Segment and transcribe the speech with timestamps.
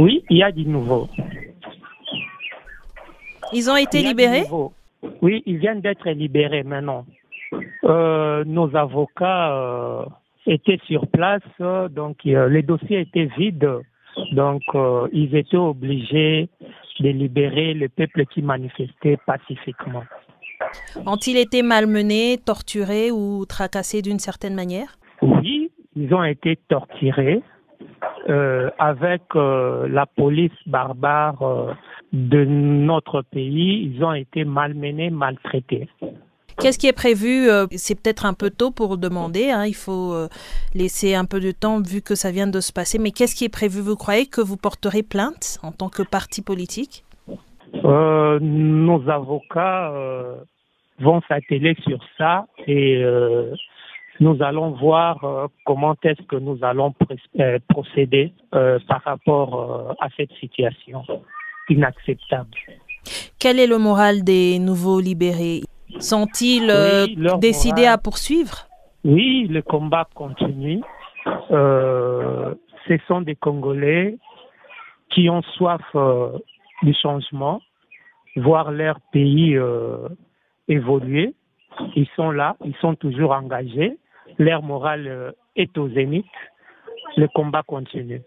[0.00, 1.08] Oui, il y a du nouveau.
[3.52, 4.44] Ils ont été libérés?
[5.20, 7.04] Oui, ils viennent d'être libérés maintenant.
[7.84, 10.04] Euh, nos avocats euh,
[10.46, 11.42] étaient sur place,
[11.90, 13.68] donc euh, les dossiers étaient vides.
[14.32, 14.62] Donc,
[15.12, 16.48] ils étaient obligés
[16.98, 20.04] de libérer le peuple qui manifestait pacifiquement.
[21.06, 24.96] Ont-ils été malmenés, torturés ou tracassés d'une certaine manière?
[25.22, 27.42] Oui, ils ont été torturés
[28.28, 31.76] avec la police barbare
[32.12, 33.92] de notre pays.
[33.94, 35.88] Ils ont été malmenés, maltraités.
[36.60, 40.12] Qu'est-ce qui est prévu euh, C'est peut-être un peu tôt pour demander, hein, il faut
[40.12, 40.28] euh,
[40.74, 43.44] laisser un peu de temps vu que ça vient de se passer, mais qu'est-ce qui
[43.44, 43.80] est prévu?
[43.80, 47.04] Vous croyez que vous porterez plainte en tant que parti politique?
[47.84, 49.92] Euh, Nos avocats
[50.98, 53.02] vont s'atteler sur ça et
[54.20, 56.94] nous allons voir comment est-ce que nous allons
[57.68, 61.02] procéder par rapport à cette situation
[61.70, 62.50] inacceptable.
[63.38, 65.62] Quel est le moral des nouveaux libérés?
[65.98, 67.06] Sont-ils euh,
[67.38, 68.66] décidés à poursuivre?
[69.04, 70.82] Oui, le combat continue.
[71.50, 72.54] Euh,
[72.86, 74.18] ce sont des Congolais
[75.10, 76.38] qui ont soif euh,
[76.82, 77.60] du changement,
[78.36, 79.58] voir leur pays
[80.68, 81.34] évoluer.
[81.96, 83.98] Ils sont là, ils sont toujours engagés.
[84.40, 86.24] Leur morale est au zénith.
[87.18, 88.22] Le combat continue.